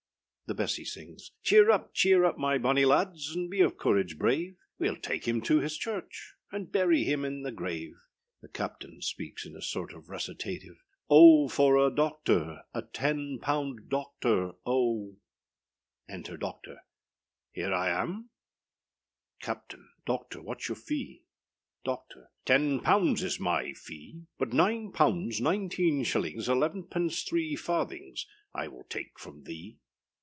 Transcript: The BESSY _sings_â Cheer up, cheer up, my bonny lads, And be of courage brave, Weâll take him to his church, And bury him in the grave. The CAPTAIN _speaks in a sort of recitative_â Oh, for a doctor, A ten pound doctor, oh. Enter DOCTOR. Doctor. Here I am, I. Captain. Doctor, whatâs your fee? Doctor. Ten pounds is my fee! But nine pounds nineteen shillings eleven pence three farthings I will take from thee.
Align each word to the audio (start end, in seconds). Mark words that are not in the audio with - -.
The 0.49 0.55
BESSY 0.55 0.83
_sings_â 0.83 1.29
Cheer 1.43 1.71
up, 1.71 1.93
cheer 1.93 2.25
up, 2.25 2.37
my 2.37 2.57
bonny 2.57 2.83
lads, 2.83 3.33
And 3.33 3.49
be 3.49 3.61
of 3.61 3.77
courage 3.77 4.17
brave, 4.17 4.57
Weâll 4.81 5.01
take 5.01 5.25
him 5.25 5.39
to 5.43 5.61
his 5.61 5.77
church, 5.77 6.33
And 6.51 6.69
bury 6.69 7.05
him 7.05 7.23
in 7.23 7.43
the 7.43 7.53
grave. 7.53 7.93
The 8.41 8.49
CAPTAIN 8.49 8.99
_speaks 8.99 9.45
in 9.45 9.55
a 9.55 9.61
sort 9.61 9.93
of 9.93 10.07
recitative_â 10.07 10.75
Oh, 11.09 11.47
for 11.47 11.77
a 11.77 11.89
doctor, 11.89 12.63
A 12.73 12.81
ten 12.81 13.39
pound 13.39 13.87
doctor, 13.87 14.51
oh. 14.65 15.15
Enter 16.09 16.35
DOCTOR. 16.35 16.73
Doctor. 16.73 16.81
Here 17.53 17.73
I 17.73 17.87
am, 17.91 18.29
I. 18.29 19.45
Captain. 19.45 19.87
Doctor, 20.05 20.39
whatâs 20.41 20.67
your 20.67 20.75
fee? 20.75 21.23
Doctor. 21.85 22.29
Ten 22.43 22.81
pounds 22.81 23.23
is 23.23 23.39
my 23.39 23.71
fee! 23.71 24.23
But 24.37 24.51
nine 24.51 24.91
pounds 24.91 25.39
nineteen 25.39 26.03
shillings 26.03 26.49
eleven 26.49 26.83
pence 26.89 27.23
three 27.23 27.55
farthings 27.55 28.27
I 28.53 28.67
will 28.67 28.83
take 28.83 29.17
from 29.17 29.43
thee. 29.43 29.77